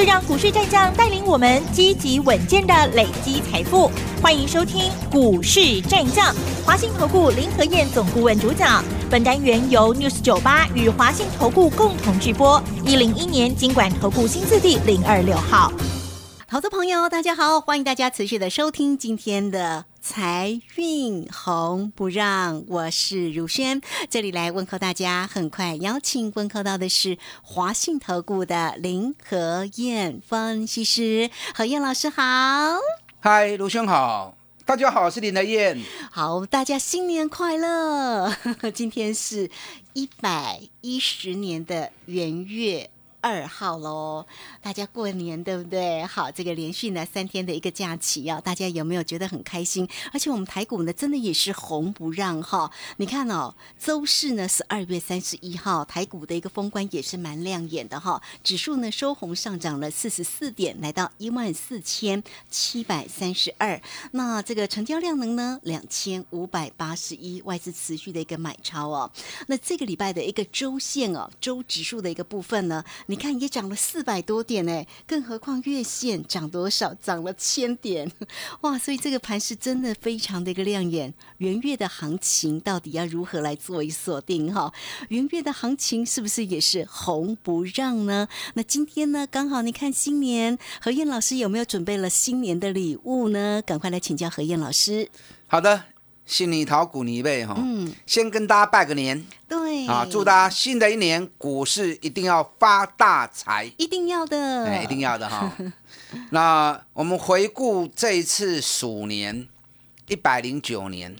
[0.00, 3.90] 就让股市战将带领我们积极稳健的累积财富。
[4.22, 6.34] 欢迎收听《股市战将》，
[6.64, 8.82] 华信投顾林和燕总顾问主讲。
[9.10, 12.62] 本单元由 News 九八与华信投顾共同制播。
[12.82, 15.70] 一零一年经管投顾新字第零二六号。
[16.48, 25.26] 投资朋友，大家好，欢迎大家持续的收听今天的财运红不让，我是如轩，这里来问候大家。
[25.26, 32.22] 很快邀请问候到的是华信投顾的林和燕分析师，何燕老师好。
[33.20, 35.78] 嗨，卢兄好，大家好，我是林德燕。
[36.10, 38.34] 好，大家新年快乐！
[38.72, 39.50] 今天是
[39.92, 42.88] 一百一十年的元月。
[43.20, 44.26] 二号喽，
[44.62, 46.04] 大家过年对不对？
[46.04, 49.88] 好，这个连续呢三天的一个假期啊，大家有没有觉得很开心？
[50.12, 52.70] 而且我们台股呢，真的也是红不让哈。
[52.96, 58.20] 你看哦，周四呢是二月三十一号，台股的一个封关也是蛮亮眼的哈。
[58.42, 63.80] 指数呢收红上涨了四十四点，来到一万四千七百三十二。
[64.12, 69.10] 那这个成交量能呢两千五百八十一，外资持续的一个买超哦。
[69.46, 72.84] 那这个礼拜的一个周线哦，周指数的一个部分呢？
[73.10, 76.94] 你看也涨了四百多点哎，更何况月线涨多少？
[76.94, 78.08] 涨了千点，
[78.62, 78.78] 哇！
[78.78, 81.12] 所以这个盘是真的非常的一个亮眼。
[81.38, 84.72] 元月的行情到底要如何来做一锁定哈？
[85.08, 88.28] 元月的行情是不是也是红不让呢？
[88.54, 93.60] 那今天呢，刚好你看新年，何燕老师有没有准备了新年的礼物呢？
[93.66, 95.08] 赶快来请教何燕老师。
[95.48, 95.82] 好的。
[96.30, 99.84] 新年桃股泥贝哈，嗯，先跟大家拜个年，对。
[99.88, 105.52] 啊，祝大家新的一年股市一定要发大财，一定要的，哎，一定要的哈。
[106.30, 109.48] 那我们回顾这一次鼠年
[110.06, 111.16] 一百零九年，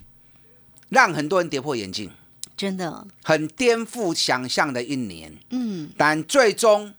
[0.87, 2.09] 让很多人跌破眼镜，
[2.55, 3.05] 真的。
[3.21, 6.93] 很颠覆想象的一年，嗯，但最终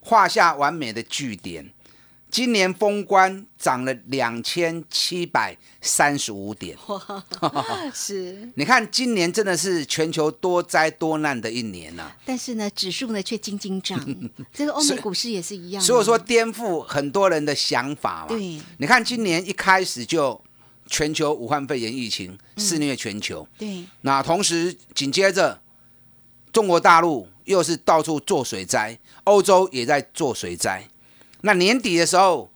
[0.00, 1.70] 画下完美的句点。
[2.34, 6.76] 今年封关涨了两千七百三十五点，
[7.94, 8.50] 是。
[8.56, 12.10] 你看，今年真的是全球多灾多难的一年呐。
[12.24, 13.96] 但是呢，指数呢却斤斤涨，
[14.52, 15.80] 这个欧美股市也是一样。
[15.80, 18.26] 所以说，颠覆很多人的想法嘛。
[18.26, 18.60] 对。
[18.78, 20.42] 你看，今年一开始就
[20.88, 23.46] 全球武汉肺炎疫情肆虐全球。
[23.56, 23.84] 对。
[24.00, 25.60] 那同时紧接着，
[26.52, 30.88] 中国大陆又是到处做水灾，欧洲也在做水灾。
[31.46, 32.50] 那年底的时候，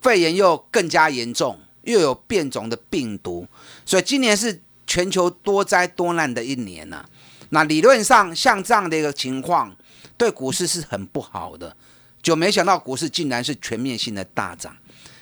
[0.00, 3.48] 肺炎又更加严重，又有变种的病毒，
[3.84, 7.04] 所以今年是全球多灾多难的一年呐。
[7.48, 9.74] 那理论上，像这样的一个情况，
[10.16, 11.76] 对股市是很不好的。
[12.22, 14.76] 就没想到股市竟然是全面性的大涨。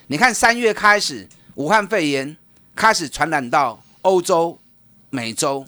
[0.07, 2.37] 你看三月开始，武汉肺炎
[2.75, 4.59] 开始传染到欧洲、
[5.09, 5.65] 美洲，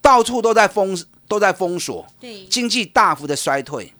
[0.00, 0.98] 到处都在封
[1.28, 3.92] 都在封锁，对，经济大幅的衰退。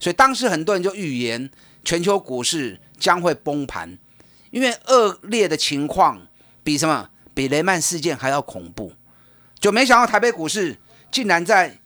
[0.00, 1.50] 所以当时很多人就预言
[1.84, 3.98] 全球股市将会崩盘，
[4.50, 6.26] 因为恶劣的情况
[6.62, 8.92] 比什么比雷曼事件还要恐怖。
[9.58, 10.76] 就没想到台北股市
[11.10, 11.78] 竟然在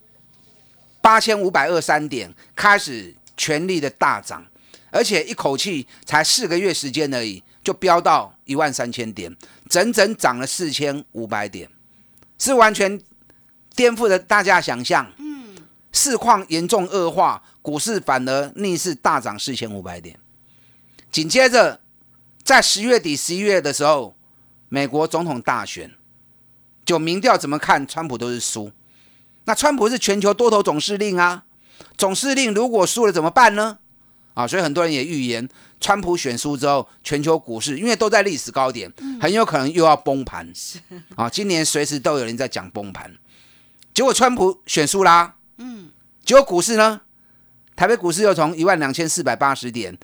[1.01, 4.45] 八千五百二三点开始全力的大涨，
[4.91, 9.35] 而且一口气才四个月时间而已，就飙到一万三千点，
[9.71, 11.69] 整整涨了四千五百点，
[12.39, 13.01] 是完全
[13.75, 15.11] 颠覆了大家想象。
[15.93, 20.19] 市况严重恶化，股市反而逆势大涨四千五百点。
[21.11, 21.81] 紧接着，
[22.43, 24.17] 在十月底、十一月的时候，
[24.69, 25.93] 美国总统大选，
[26.85, 28.73] 就民调怎么看，川普都是输。
[29.45, 31.45] 那川普是全球多头总司令啊，
[31.99, 33.79] 总司令如果输了怎么办呢？
[34.35, 35.47] 啊，所以很多人也预言，
[35.79, 40.51] 川普选输之后，全球股市因为都在历史高点，很有可能又要崩盘。
[41.17, 43.15] 啊，今年随时都有人在讲崩盘，
[43.93, 45.35] 结果川普选输啦。
[45.59, 45.91] 嗯，
[46.25, 47.01] 结果股市呢？
[47.75, 49.97] 台北股市又从一万两千四百八十点，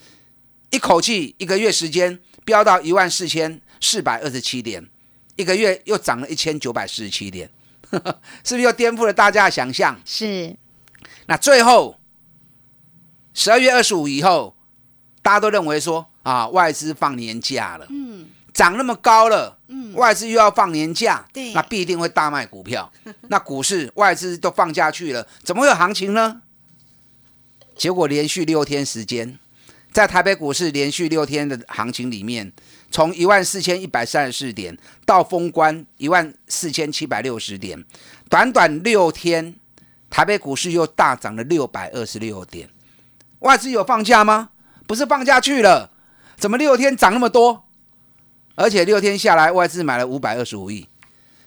[0.70, 4.88] 一口气一个月时间飙到一万四千四百二十七点，
[5.36, 7.48] 一个月又涨了一千九百四十七点，
[8.42, 10.00] 是不是又颠覆了大家的想象？
[10.04, 10.56] 是。
[11.26, 12.00] 那最后
[13.34, 14.56] 十二月二十五以后，
[15.22, 17.86] 大家都认为说啊，外资放年假了。
[17.90, 18.28] 嗯。
[18.58, 22.92] 涨那么高了，嗯，外资又要放年假，对，那必定会大卖股票。
[23.30, 26.42] 那股市外资都放假去了，怎么会有行情呢？
[27.76, 29.38] 结果连续六天时间，
[29.92, 32.52] 在台北股市连续六天的行情里面，
[32.90, 34.76] 从一万四千一百三十四点
[35.06, 37.84] 到封关一万四千七百六十点，
[38.28, 39.54] 短短六天
[40.10, 42.68] 台北股市又大涨了六百二十六点。
[43.38, 44.50] 外资有放假吗？
[44.88, 45.92] 不是放假去了，
[46.36, 47.67] 怎么六天涨那么多？
[48.60, 50.80] 而且六天下来，外资买了五百二十五亿，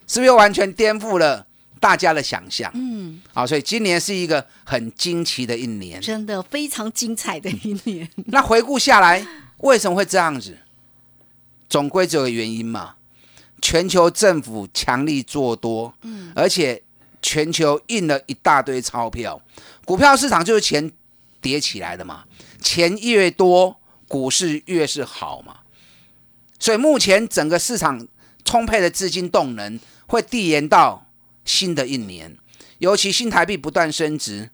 [0.07, 1.45] 是不是又完全颠覆了
[1.77, 2.71] 大家的想象？
[2.73, 5.99] 嗯，好，所以今年是一个很惊奇的一年。
[5.99, 8.09] 真的非常精彩的一年。
[8.27, 9.27] 那回顾下来，
[9.57, 10.57] 为什么会这样子？
[11.67, 12.95] 总归只有个原因嘛，
[13.61, 16.81] 全球政府强力做多，嗯，而且
[17.21, 19.41] 全球印了一大堆钞票，
[19.83, 20.89] 股票市场就是钱
[21.41, 22.23] 叠起来的嘛，
[22.61, 23.77] 钱越多，
[24.07, 25.57] 股市越是好嘛。
[26.61, 28.07] 所以目前整个市场
[28.45, 31.07] 充沛的资金动能会递延到
[31.43, 32.37] 新的一年，
[32.77, 34.51] 尤其新台币不断升值，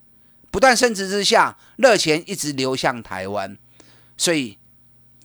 [0.49, 3.57] 不断升值之下，热钱一直流向台湾，
[4.15, 4.57] 所以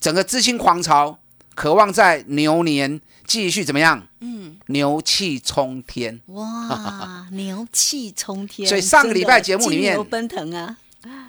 [0.00, 1.20] 整个资金狂潮
[1.54, 4.08] 渴望在牛年继续怎么样？
[4.18, 6.20] 嗯，牛气冲天。
[6.26, 8.66] 哇，牛气冲天！
[8.68, 10.76] 所以上个礼拜节目里面奔腾啊，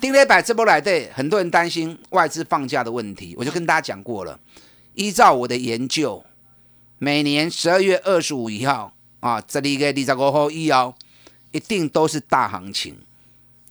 [0.01, 4.39] 丁磊摆这波来对，很多人担心外资放假的问题，我就跟大家讲过了。
[4.95, 6.23] 依照我的研究，
[6.99, 10.95] 每年十二月二十五以后啊，这里个二十五号一摇，
[11.51, 12.97] 一定都是大行情，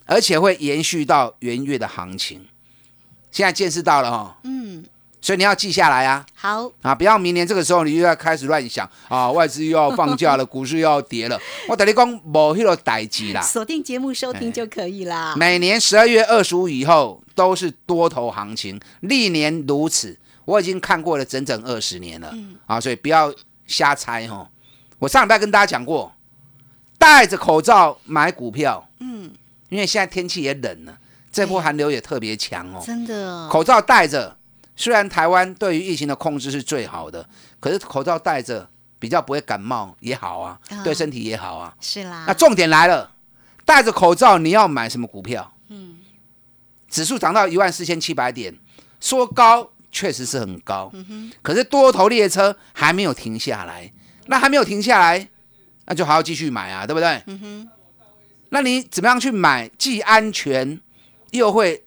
[0.04, 2.46] 而且会延续到元月的行情。
[3.30, 4.84] 现在见识到了哈，嗯，
[5.20, 6.94] 所以你要记下来啊好，啊！
[6.94, 11.40] 不要明年这个时候你又要开始乱想啊， 外资又要放假了，股市又要跌了。
[11.68, 13.40] 我等你讲无迄个代志啦。
[13.40, 15.34] 锁定节目收听就可以啦。
[15.36, 20.18] 每年十二月二十五以后都是多头行情，历年如此。
[20.44, 22.34] 我已经看过了整整二十年了，
[22.66, 23.32] 啊，所以不要
[23.66, 24.50] 瞎猜哈。
[24.98, 26.12] 我上礼拜跟大家讲过，
[26.98, 29.32] 戴着口罩买股票，嗯，
[29.68, 30.98] 因为现在天气也冷了，
[31.32, 32.82] 这波寒流也特别强哦。
[32.84, 34.36] 真的，口罩戴着，
[34.76, 37.28] 虽然台湾对于疫情的控制是最好的，
[37.58, 38.68] 可是口罩戴着
[38.98, 41.74] 比较不会感冒也好啊，啊对身体也好啊。
[41.80, 42.24] 是啦。
[42.26, 43.12] 那重点来了，
[43.64, 45.52] 戴着口罩你要买什么股票？
[45.68, 45.98] 嗯，
[46.88, 48.56] 指数涨到一万四千七百点，
[49.00, 53.92] 说高确实是很高，嗯可是多头列车还没有停下来，
[54.26, 55.28] 那还没有停下来，
[55.84, 57.22] 那就还要继续买啊，对不对？
[57.26, 57.68] 嗯
[58.48, 60.80] 那你怎么样去买既安全
[61.30, 61.84] 又会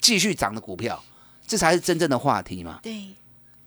[0.00, 1.02] 继续涨的股票？
[1.46, 2.80] 这才是真正的话题嘛。
[2.82, 3.14] 对，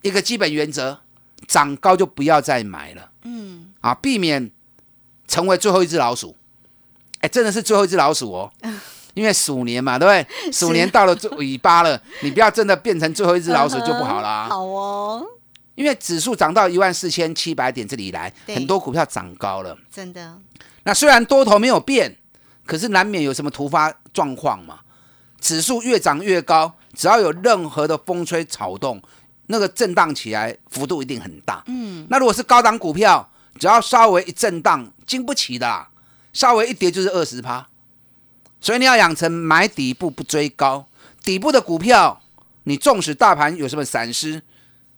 [0.02, 1.00] 一个基本原则，
[1.48, 4.52] 涨高就不要再买了嗯，啊，避免
[5.28, 6.36] 成为最后一只老鼠。
[7.22, 8.52] 哎，真的是最后一只老鼠哦。
[9.14, 10.52] 因为鼠年嘛，对不对？
[10.54, 14.48] 鼠年到了最尾巴了， 你不要真的变成最后一只老鼠就不好啦。
[14.52, 15.26] 好哦，
[15.76, 19.78] 因为指数涨到一万四千七百点这里来，很多股票涨高了。
[19.92, 20.38] 真的，
[20.84, 22.16] 那虽然多头没有变，
[22.66, 24.80] 可是难免有什么突发状况嘛。
[25.42, 29.02] 指数越涨越高，只要有任何的风吹草动，
[29.48, 31.64] 那个震荡起来幅度一定很大。
[31.68, 35.88] 嗯，那如果是高档股票，只要稍微一震荡，经不起的啦，
[36.34, 37.66] 稍微一跌就是二十趴。
[38.62, 40.88] 所以你要养成买底部不追高，
[41.24, 42.22] 底部的股票，
[42.64, 44.42] 你纵使大盘有什么闪失，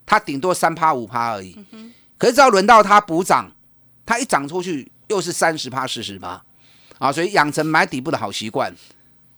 [0.05, 1.57] 它顶多三趴五趴而已。
[2.17, 3.51] 可是只要轮到它补涨，
[4.05, 6.43] 它一涨出去又是三十趴四十趴
[6.99, 7.11] 啊！
[7.11, 8.73] 所以养成买底部的好习惯，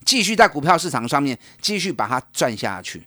[0.05, 3.05] 继续在股票市场上面继续把它赚下去。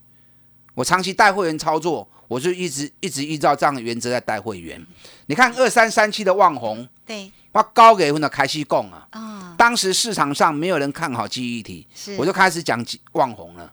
[0.74, 4.84] 我长期带会员操作，我就一直一直依照这样的原则在带会员。
[5.26, 13.72] 你看二三三七的旺红，对我高给分的开西供啊，啊，当时市场上没有人看好记忆体，是，我就开始讲旺宏了。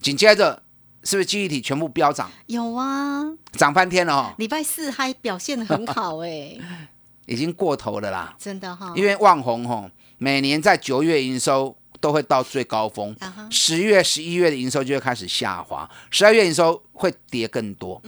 [0.00, 0.62] 紧接着
[1.04, 6.56] 是不是记忆体全部飙涨，有啊，涨翻天了哦，礼拜四还表现的很好哎，
[7.26, 8.34] 已经过头了啦。
[8.38, 13.14] 真的哈，因为旺宏吼每年在九月营收都会到最高峰
[13.50, 18.00] 十月、十一月的营收就会开始下滑，十二月营收会跌更多。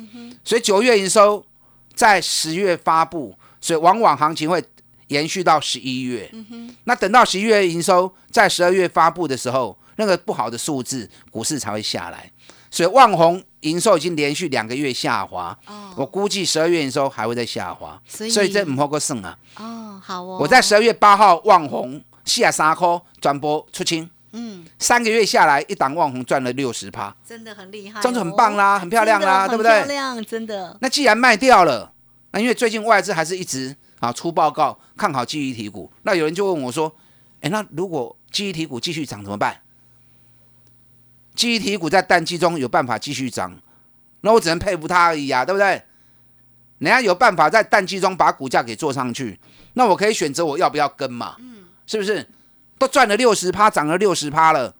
[0.43, 1.45] 所以九月营收
[1.93, 4.65] 在十月发布，所以往往行情会
[5.11, 6.29] 延续到十一月。
[6.85, 12.33] 那等到十一月营收在十二月发布的时候，那个不好的数字，股市才会下来。
[12.71, 15.93] 所以旺宏营收已经连续两个月下滑，哦。
[15.97, 19.37] 我估计十二月营收还会再下滑，所以所以这唔好过剩啊。
[19.57, 22.87] 哦，好哦，我在十二月八号旺宏四十三块
[23.21, 29.73] 转播出清，嗯，三个月下来一档旺宏赚了六十趴，真的很厉害哦，这样就很棒啦，很漂亮啦，对不对？
[29.79, 31.93] 漂亮，真的，那既然卖掉了，
[32.31, 36.95] 那因为最近外资还是一直啊出报告看好记忆体股，那有人就问我说，
[37.41, 39.61] 哎，那如果记忆体股继续涨怎么办？
[41.35, 43.57] 记忆体股在淡季中有办法继续涨，
[44.23, 45.83] 那我只能佩服他而已啊，对不对？
[46.79, 49.39] 人家有办法在淡季中把股价给做上去，
[49.75, 51.37] 那我可以选择我要不要跟嘛，
[51.87, 52.27] 是不是？
[52.79, 54.75] 都赚了六十趴，涨了六十趴了，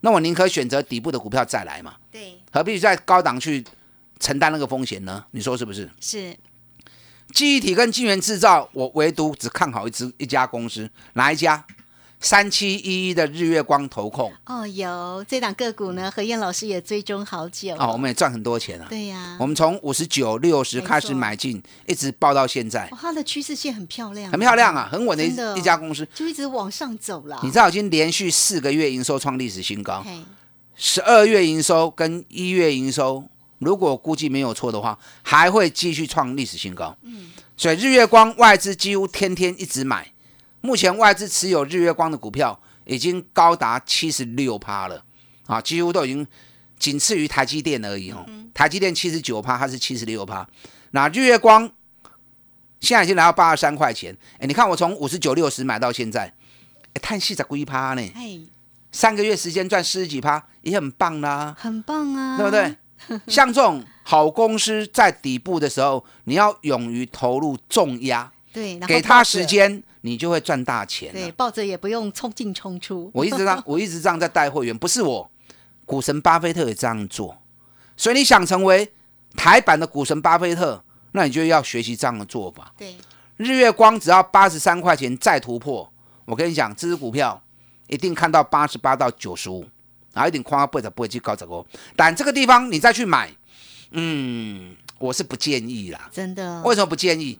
[0.00, 3.64] 那我宁可选择底部的股票再来嘛，对，何必在高档去
[4.20, 5.24] 承担那个风险呢？
[5.32, 5.90] 你说是不是？
[6.00, 6.36] 是
[7.36, 11.62] 记忆体跟晶圆制造，我唯独只看好一只一家公司，哪一家？
[12.18, 18.86] 三七一一的日月光投控哦，有这档个股呢，何燕老师也追踪好久哦，我们也赚很多钱啊。
[18.88, 25.22] 对呀、我们从五十九、六十开始买进，一直报到现在，哇，它的趋势线很漂亮，很漂亮啊，很稳的
[25.58, 26.08] 一家公司。
[26.14, 27.38] 就一直往上走了。
[27.42, 30.02] 你知道已经连续四个月营收创历史新高，
[30.74, 33.22] 十二月营收跟一月营收，
[33.58, 36.96] 如果估计没有错的话，还会继续创历史新高。
[37.02, 40.12] 嗯，所以日月光外资几乎天天一直买，
[40.60, 45.02] 目前外资持有日月光的股票已经高达七十六趴了，
[45.46, 46.26] 啊，几乎都已经
[46.78, 48.26] 仅次于台积电而已哦。
[48.52, 50.46] 台积电七十九趴，它是七十六趴，
[50.90, 51.70] 那日月光
[52.80, 54.16] 现在已经来到八十三块钱。
[54.38, 56.34] 哎，你看我从五十九、六十买到现在，
[56.92, 58.02] 哎，叹息在龟趴呢。
[58.14, 58.46] 嘿，
[58.92, 62.76] 三个月时间赚四十几趴，也很棒啦、很棒啊，对不对？
[63.28, 73.10] 像这种好公司在底部的时候，你要勇于投入重压，对，给他时，间，你就会赚大钱对，抱着也不用冲进冲出。
[73.12, 75.30] 我一直让 我一直这样在带会员，不是我，
[75.84, 77.36] 股神巴菲特也这样做。
[77.96, 78.92] 所以你想成为
[79.36, 82.72] 台版的股神巴菲特，那你就要学习这样的做法。
[82.76, 82.94] 对，
[83.36, 85.90] 日月光只要八十三块钱再突破，
[86.24, 87.42] 我跟你讲，这只股票
[87.88, 89.64] 一定看到八十八到九十五，
[90.16, 91.62] 然后一定框到八十不会去搞这个。
[91.94, 93.30] 但这个地方你再去买，
[93.90, 96.08] 嗯，我是不建议啦。
[96.10, 97.38] 真的，为什么不建议？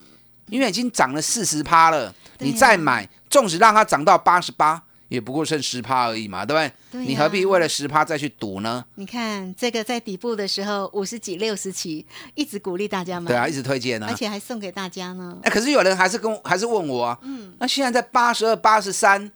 [0.50, 7.04] 因为已经涨了四十趴了，你再买，纵使让它涨到八十八，也不过剩十趴而已嘛，对不对？
[7.04, 8.84] 你何必为了十趴再去赌呢？
[8.94, 12.06] 你看这个在底部的时候五十几、六十起，
[12.36, 14.14] 一直鼓励大家买，对啊，一直推荐啊而。
[14.14, 15.36] 且还送给大家呢。
[15.42, 19.28] 哎，可是有人还是跟我还是问我啊，嗯，那现在在八十二、八十三，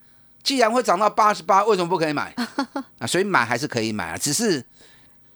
[0.43, 2.35] 既然会涨到八十八，为什么不可以买
[2.99, 3.07] 啊？
[3.07, 4.65] 所以买还是可以买啊，只是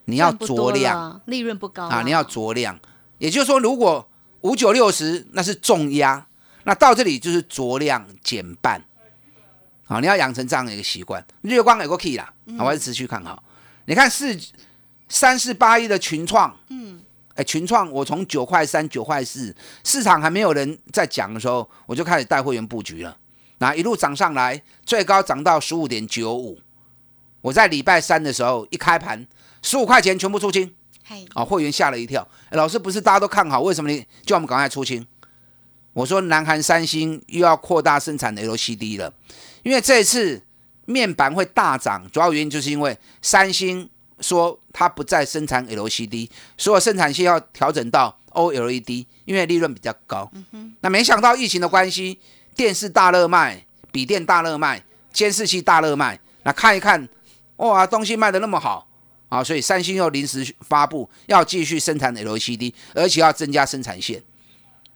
[0.07, 2.79] 你要酌量，利润不高啊，你要酌量。
[3.19, 4.09] 也就是说，如果
[4.41, 6.27] 五九六十那是重压，
[6.65, 8.83] 那到这里就是酌量减半。
[9.87, 11.25] 好，你要养成这样的一个习惯。
[11.43, 12.25] 日月光有个 key 啦，
[12.59, 13.43] 啊我还是持续看好。
[13.85, 14.35] 你看四
[15.09, 17.03] 三四八一的群创，嗯，
[17.35, 23.15] 哎，群创我从九块三、九块四，市场还没有人在讲的时候，我就开始带会员布局了。
[23.65, 26.61] 那一路涨上来，最高涨到十五点九五。
[27.41, 29.27] 我在礼拜三的时候一开盘，
[29.63, 30.71] 十五块钱全部出清。
[31.03, 32.29] 嘿，啊，会员吓了一跳。
[32.51, 35.07] 诶老师不是大家都看好，为什么你叫我们赶快出清？
[35.95, 39.11] 我说南韩三星又要扩大生产 LCD 了，
[39.63, 40.43] 因为这次
[40.85, 43.89] 面板会大涨，主要原因就是因为三星
[44.21, 46.29] 说它不再生产 LCD，
[46.59, 50.31] 所有生产线要调整到 OLED，因为利润比较高。
[50.81, 52.21] 那没想到疫情的关系，
[52.55, 54.83] 电视大热卖，笔电大热卖，
[55.13, 56.19] 监视器大热卖。
[56.45, 57.09] 那看一看，
[57.57, 58.87] 哇，东西卖的那么好。
[59.31, 64.23] 啊，所以三星又临时发布要继续生产 LCD，而且要增加生产线。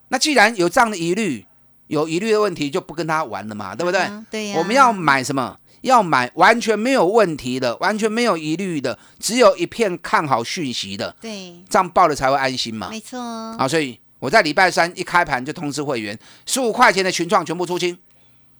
[0.08, 1.44] 那既然有这样的疑虑，
[1.88, 4.02] 有疑虑的问题就不跟他玩了嘛，对不对？
[4.02, 5.58] 嗯对呀我们要买什么？
[5.80, 12.88] 要买完全没有问题的，完全没有疑虑的，只有一片看好讯息的，对，这样报了才会安心嘛。
[12.90, 17.96] 没错，啊，所以我在礼拜三一开盘就通知会员，十五块钱的群创全部出清。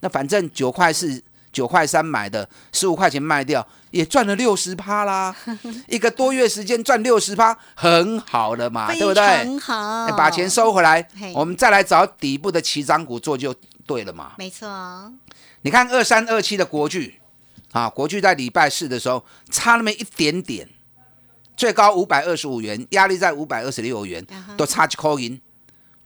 [0.01, 5.35] 那反正九块四、九块三买的，十五块钱卖掉，也赚了六十趴啦。
[5.89, 9.59] 一个多月时间赚六十趴，很好了嘛，对不非对？
[10.15, 13.53] 把钱收回来，我们再来找底部的起涨股做就
[13.85, 14.31] 对了嘛。
[14.37, 15.11] 没错，
[15.63, 17.19] 你看二三二七的国巨
[17.73, 20.65] 啊，国巨在礼拜四的时候差那么一点点，
[21.57, 24.25] 最高五百二十五元，压力在五百二十六元
[24.55, 25.37] 都差几扣银。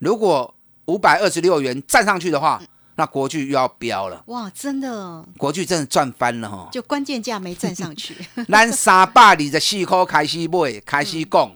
[0.03, 0.53] 如果
[0.85, 2.61] 五百二十六元站上去的话，
[2.95, 4.21] 那国巨又要飙了。
[4.27, 6.67] 哇，真的，国巨真的赚翻了哈！
[6.71, 8.13] 就关键价没站上去，
[8.49, 11.51] 咱三百二十四块开始买，开始讲，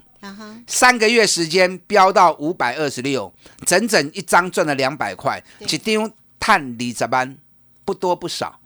[0.66, 3.32] 三个月时间飙到五百二十六，
[3.66, 7.38] 整整一张赚了两百块，对一张探二十万，
[7.84, 8.60] 不多不少，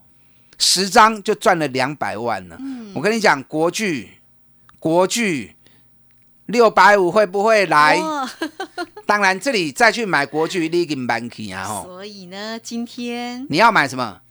[0.59, 2.55] 十张就赚了两百万了。
[2.59, 4.19] 嗯我跟你讲，国巨，
[4.79, 5.55] 国巨
[6.45, 7.99] 六百五会不会来？
[9.11, 11.65] 哇当然，这里再去买国巨，你已经买起啊！
[11.65, 14.21] 吼，所以呢，今天你要买什么？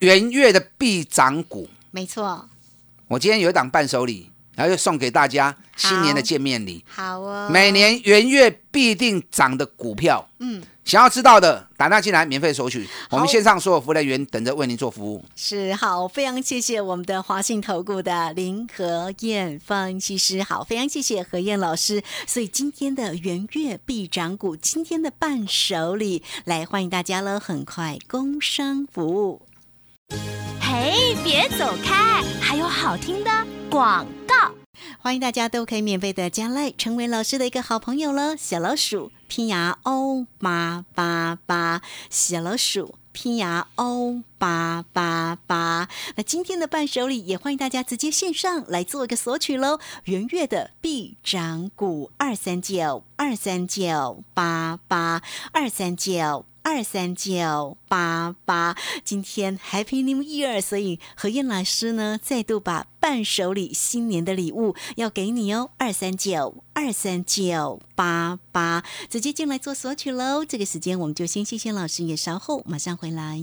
[0.00, 1.68] 元月的必涨股。
[1.92, 2.48] 没错，
[3.06, 6.84] 我今天有一档伴手礼，然后又送给大家新年的见面礼。
[6.88, 12.88] 好哦，每年元月必定涨的股票，嗯，想要知道的，打电话进来免费索取。
[13.10, 15.24] 我们线上所有服务人员等着为您做服务。
[15.36, 22.02] 是好，非常谢谢我们的华信投顾的林和燕分析师，好，非常谢谢何燕老师。
[22.26, 29.42] 所以今天的圆月必涨股，今天的伴手礼，来欢迎大家了，很快工商服务。
[30.60, 33.30] 嘿，别走开，还有好听的
[33.70, 34.21] 广告。
[35.02, 38.36] 欢迎大家都可以免费的加赖，成为老师的一个好朋友了。
[38.36, 45.88] 小老鼠拼牙 O 八八八，小老鼠 P R O 八八八。
[46.14, 49.80] 那今天的伴手礼也欢迎大家直接线上来做一个索取喽。
[50.04, 56.46] 元月的必涨股二三九二三九八八二三九。
[56.62, 70.44] 二三九八八，今天 Happy New Year，所以何燕老师呢再度把伴手礼新年的礼物要给你哦，二三九二三九八八，直接进来做索取喽。
[70.44, 73.42] 这个时间我们就先谢谢老师，也稍后马上回来。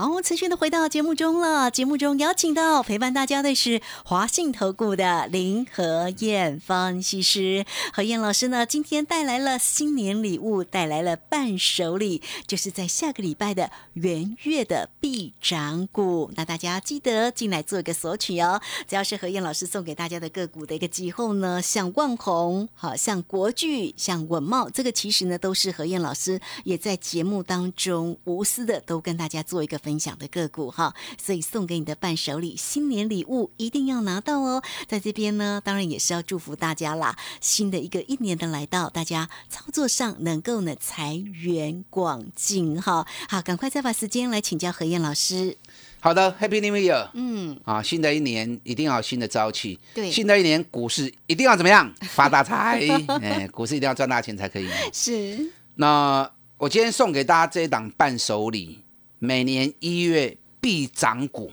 [0.00, 1.70] 好，持续的回到节目中了。
[1.70, 7.66] 节目中邀请到陪伴大家的是华信投顾的林和燕分析师。
[7.92, 16.32] 何燕老师呢，今天带来了新年礼物，带来了伴手礼，就是在下个礼拜的元月的必涨股。
[16.34, 18.58] 那大家记得进来做一个索取哦。
[18.88, 29.89] 只要是何燕老师送给大家的个股的一个机后呢，像万红，好像国巨，像稳茂，这个其实呢都是何燕老师也在节目当中无私的都跟大家做一个分。
[29.90, 34.62] 分享的个股哈，所以送给你的伴手礼、新年礼物一定要拿到哦。
[34.86, 37.16] 在这边呢，当然也是要祝福大家啦。
[37.40, 43.04] 新的一个一年的来到，大家操作上能够呢财源广进哈。
[43.28, 45.56] 好，赶快再把时间来请教何燕老师。
[45.98, 47.10] 好的，Happy New Year。
[47.14, 49.76] 嗯，啊，新的一年一定要有新的朝气。
[49.92, 51.92] 对，新的一年股市一定要怎么样？
[52.02, 52.80] 发大财。
[53.20, 54.68] 哎，股市一定要赚大钱才可以。
[54.92, 55.50] 是。
[55.74, 58.84] 那我今天送给大家这一档伴手礼。
[59.22, 61.52] 每年一月必涨股，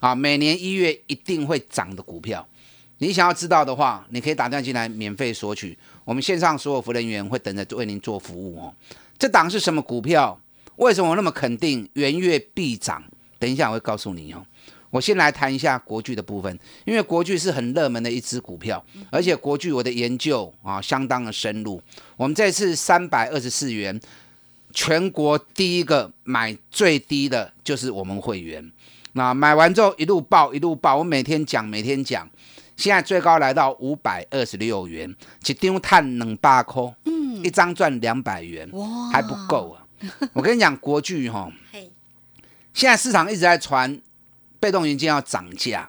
[0.00, 2.46] 啊，每年一月一定会涨的股票，
[2.96, 8.74] 你想要知道的话，你可以打电话进来免费索取，我们线上所有服务人员会等着为您做服务哦。
[9.18, 10.40] 这档是什么股票？
[10.76, 13.04] 为什么那么肯定元月必涨？
[13.38, 14.42] 等一下我会告诉你哦。
[14.88, 21.82] 我先来谈一下国巨的部分，因为国巨是很热门的一只股票，而且国巨我的研究啊相当的深入。
[22.16, 24.00] 我们这次三百二十四元。
[24.74, 28.72] 全国第一个买最低的就是我们会员，
[29.12, 32.28] 那买完之后一路爆一路爆，我每天讲每天讲，
[32.76, 35.14] 现在最高来到五百二十六元，
[35.46, 39.86] 一张碳两百块，嗯，一张赚两百元，哇，还不够啊！
[40.34, 41.48] 我跟你讲，国巨哈，
[42.72, 43.96] 现在市场一直在传
[44.58, 45.88] 被动元件要涨价，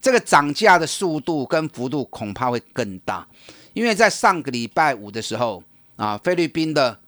[0.00, 3.26] 这个涨价的速度跟幅度恐怕会更大，
[3.72, 5.60] 因为在上个礼拜五的时候
[5.96, 7.00] 啊，菲律宾的。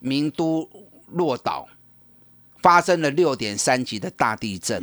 [0.00, 0.68] 名都
[1.06, 1.68] 落岛
[2.60, 4.82] 发生了六点三级的大地震，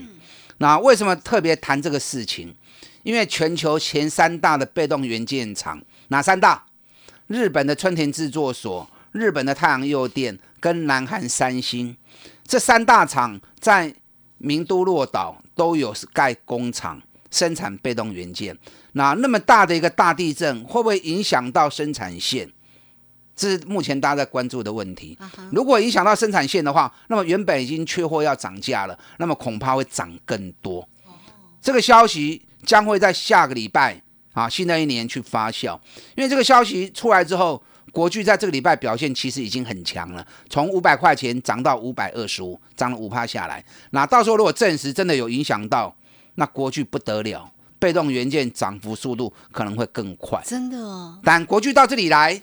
[0.57, 2.55] 那为什么特别谈这个事情？
[3.03, 6.65] 因为全球前三大的被动元件厂，哪三大？
[7.27, 11.95] 日本的春田制作所、日本的太阳诱电跟南韩三星，
[12.45, 13.93] 这三大厂在
[14.37, 18.57] 名都落岛都有盖工厂生产被动元件。
[18.93, 22.49] 那那么大的一个大地震，会不会影响到生产线？
[23.37, 25.15] 这是目前大家在关注的问题。
[25.51, 30.85] 如果影响到生产线的话，那么原本已经缺货要涨价了，那么恐怕会涨更多。
[31.61, 34.01] 这个消息将会在下个礼拜
[34.33, 35.79] 啊，新的一年去发酵。
[36.15, 43.63] 因为这个消息出来之后，国巨在这个礼拜表现其实已经很强了，从五百块钱涨到五百二十五，涨了五趴下来。
[43.91, 45.95] 那到时候如果证实真的有影响到，
[46.35, 50.41] 那国巨不得了，被动元件涨幅速度可能会更快。
[50.43, 51.19] 真的。
[51.23, 52.41] 但国巨到这里来。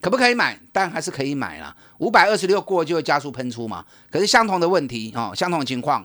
[0.00, 0.58] 可不可以买？
[0.70, 1.74] 但还是可以买啦。
[1.98, 3.84] 五百二十六过就会加速喷出嘛。
[4.10, 6.04] 可是相同的问题哦，相同的情况，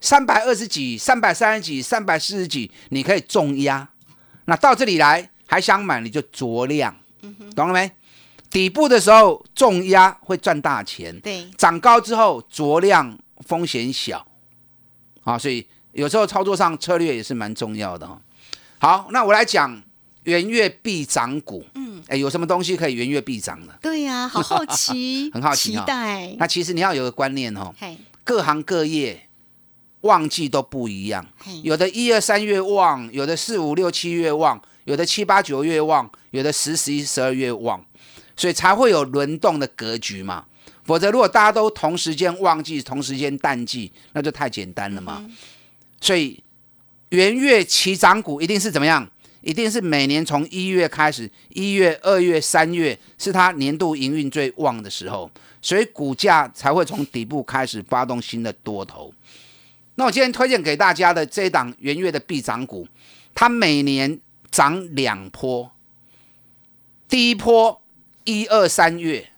[0.00, 3.88] 三百二十几、三百三十几、三百四十几，你可以重压。
[4.46, 6.94] 那到这里来还想买，你就酌量，
[7.54, 7.90] 懂了没？
[8.50, 14.26] 底部的时候重压会赚大钱，对，涨高之后酌量风险小
[15.22, 15.38] 啊。
[15.38, 18.20] 所以有时候操作上策略也是蛮重要的哈。
[18.78, 19.82] 好，那我来讲。
[20.26, 23.78] 元月必涨股，嗯，哎，有什么东西可以圆月必涨的？
[23.82, 26.34] 对呀，好好奇， 很好奇，期待。
[26.38, 27.74] 那其实你要有个观念哦，
[28.24, 29.28] 各行各业
[30.02, 31.26] 旺季都不一样，
[31.62, 37.84] 有的一二三月旺，有的四五六七月旺，有的七八九月旺，有的十十一十二月旺，
[38.36, 40.44] 所以才会有轮动的格局嘛。
[40.84, 45.24] 否则如果大家都同时间旺季，同时间淡季，那就太简单了嘛。
[46.00, 46.40] 所以
[47.08, 49.08] 元月起涨股一定是怎么样？
[49.42, 55.30] 一定是每年从一月开始，一月、二月、三月是它年度营运最旺的时候，
[55.62, 59.14] 所以股价才会从底部开始发动新的多头。
[59.94, 62.86] 那我今天推荐给大家的这一档元月的必涨股，
[63.34, 64.18] 它每年
[64.50, 65.70] 涨两波，
[67.08, 67.80] 第一波
[68.24, 69.30] 一二三月，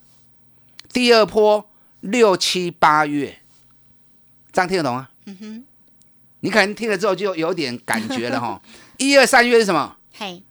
[0.92, 1.68] 第二波
[2.00, 3.40] 六七八月，
[4.50, 5.10] 这样听得懂吗？
[5.26, 5.64] 嗯哼，
[6.40, 8.60] 你可能听了之后就有点感觉了哈。
[8.98, 9.96] 一二三月是什么？
[10.12, 10.42] 嘿，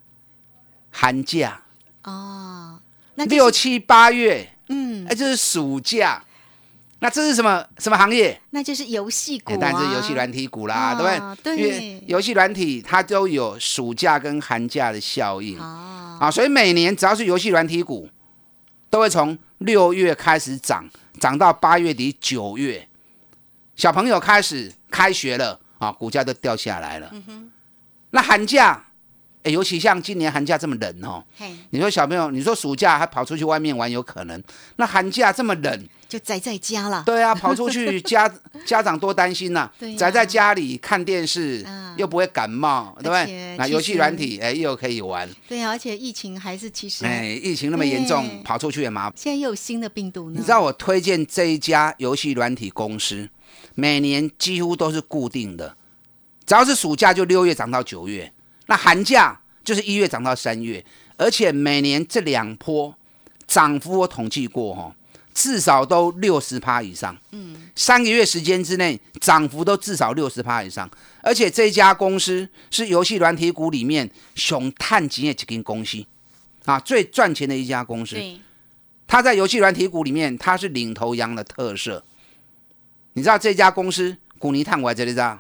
[0.90, 1.62] 寒假。
[2.04, 2.80] 哦，
[3.16, 6.24] 那六七八月，嗯，哎，这是暑假。
[7.00, 8.42] 那这是什么什么行业？
[8.50, 11.58] 那就是游戏股当然是游戏软体股啦，啊对不对？
[11.58, 18.10] 对因为游戏软体它都有暑假跟寒假的效应哦，啊，所以每年只要是游戏软体股，
[18.90, 22.90] 都会从六月开始涨，涨到八月底九月，
[23.76, 27.14] 小朋友开始开学了啊，股价都掉下来了。
[28.12, 28.84] 那寒假，
[29.44, 34.42] 哎，尤其像今年寒假这么冷哦，嘿，你说小朋友，你说暑假还跑出去外面玩有可能，
[34.78, 37.04] 那寒假这么冷，就宅在家了。
[37.06, 38.32] 对啊， 跑出去家
[38.66, 43.58] 家长多担心呐、宅在家里看电视、啊又不会感冒，对不对？
[43.58, 49.14] 那游戏软体哎又可以玩，对啊，而且疫情还是其实，哎，疫情那么严重，跑出去也麻烦。
[49.16, 50.36] 现在又有新的病毒呢。
[50.38, 53.28] 你知道我推荐这一家游戏软体公司，
[53.74, 55.76] 每年几乎都是固定的，
[56.48, 58.32] 只要是暑假就六月涨到九月，
[58.66, 60.84] 那寒假就是一月涨到三月，
[61.18, 62.96] 而且每年这两波
[63.46, 64.96] 涨幅我统计过哈，
[65.34, 67.16] 至少都六十趴以上。
[67.32, 70.90] 嗯，三个月时间之内涨幅都至少六十趴以上，
[71.22, 76.02] 而且这家公司是游戏软体股里面熊探级的几间公司
[76.64, 78.16] 啊，最赚钱的一家公司。
[78.16, 78.40] 对，
[79.06, 82.04] 它在游戏软体股里面，它是领头羊的特色。
[83.14, 85.40] 你知道这家公司古尼探我还这里知道，嗯，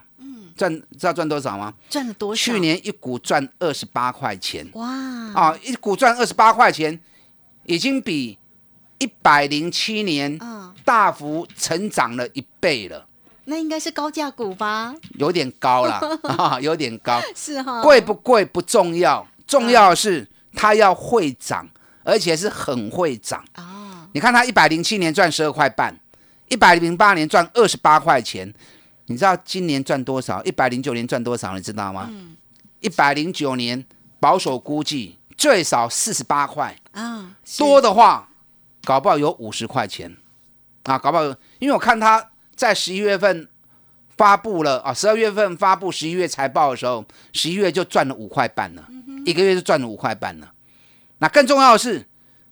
[0.57, 1.73] 赚知道赚多少吗？
[1.89, 2.39] 赚了多少？
[2.39, 4.89] 去年一股赚二十八块钱哇，
[5.33, 6.99] 啊，一股赚二十八块钱，
[7.63, 8.37] 已经比
[8.97, 13.05] 一百零七年嗯，大幅成长了一倍了，
[13.45, 14.93] 那应该是高价股吧？
[15.19, 16.01] 有点高了
[16.37, 17.21] 啊，有点高。
[17.35, 21.69] 是哈，贵不贵不重要，重要的是它要会涨，
[22.03, 23.45] 而且是很会涨。
[23.55, 25.95] 哦，你看它一百零七年赚十二块半，
[26.49, 28.51] 一百零八年赚二十八块钱，
[29.07, 30.43] 你知道今年赚多少？
[30.43, 31.55] 一百零九年赚多少？
[31.55, 32.09] 你知道吗？
[32.79, 33.83] 一百零九年
[34.19, 38.29] 保守估计最少四十八块，啊，多的话
[38.83, 40.15] 搞不好有五十块钱
[40.83, 43.47] 啊，搞不好有，因为我看他在十一月份
[44.15, 48.87] 发布了啊，十二月份发布十一月财报的时候，十一月就赚了五块半了，
[49.25, 50.53] 一个月就赚了五块半了。
[51.19, 52.05] 那更重要的是，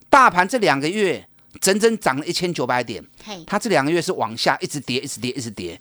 [0.10, 1.28] 大盘这两个月
[1.60, 5.80] 整整涨了一千九百点，嘿，它这两个月是往下一直跌，一直跌，一直跌，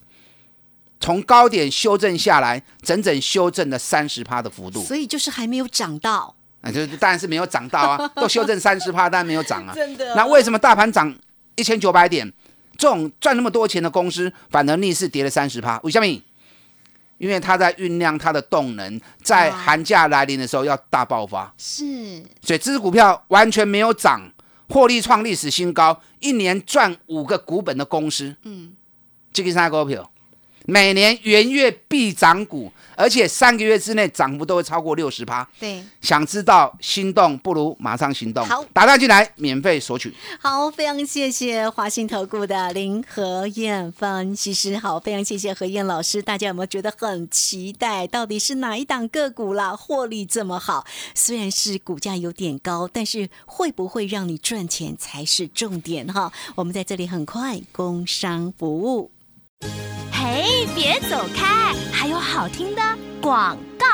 [1.00, 4.82] 从高点修正下来，整整修正了三十趴的幅度。
[4.82, 9.74] 所以就是还没有涨到，啊，就当然是没有涨到啊， 都修正三十趴，但没有涨啊。
[9.74, 11.14] 真的那为什么大盘涨
[11.56, 12.32] 一千九百点，
[12.76, 15.78] 这种赚那么多钱的公司，反而逆势跌了三十趴？
[15.82, 16.06] 为什么？
[17.18, 21.84] 因为它在酝酿它的动能，在寒假来临的时候要大爆发，是
[22.42, 24.20] 所以这只股票完全没有涨，
[24.68, 28.72] 获利创历史新高，一年赚五个股本的公司，嗯，
[29.32, 30.10] 这个三股票，
[30.66, 35.46] 每年元月必涨股，而且三个月之内涨幅都会超过六十趴。
[35.60, 38.44] 对，想知道心动，不如马上行动。
[38.46, 40.14] 好打电话进来免费索取。
[40.40, 44.78] 好，非常谢谢华信投顾的林和燕分析师。
[44.78, 46.22] 好，非常谢谢何燕老师。
[46.22, 48.06] 大家有没有觉得很期待？
[48.06, 49.76] 到底是哪一档个股啦？
[49.76, 56.32] 获利这么好，虽然是股价有点高，但是会不会让你赚钱才是重点哈。
[56.54, 59.10] 我们在这里很快工商服务。
[59.60, 62.82] 嘿，别走开，还有好听的
[63.20, 63.86] 广告。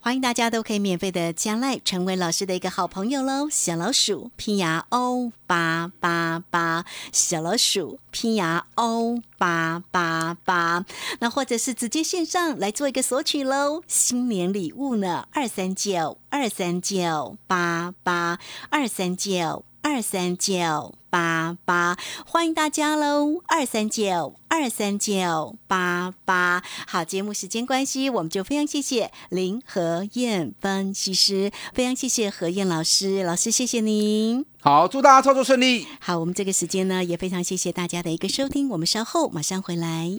[0.00, 3.48] 欢迎大家都可以免费的加赖，成为老师的一个好朋友喽。
[3.50, 10.84] 小老鼠拼牙 O 八八八，小老鼠拼牙 O 八八八。
[11.18, 13.82] 那或者是直接线上来做一个索取喽。
[13.88, 18.38] 新年礼物呢，二三九二三九八八
[18.70, 19.64] 二三九。
[19.88, 21.96] 二三九八八，
[22.26, 23.40] 欢迎大家喽！
[23.46, 26.60] 二三九二三九八八。
[26.88, 34.44] 好，节目时间关系，我们就非常谢谢林和燕分析师，非常谢谢何燕老师，老师谢谢您。
[34.60, 35.86] 好，祝大家操作顺利。
[36.00, 40.18] 好，我们这个时间呢，也非常谢谢大家的一个收听，我们稍后马上回来。